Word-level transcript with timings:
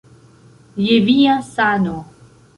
Je 0.85 0.97
via 1.11 1.35
sano 1.51 1.97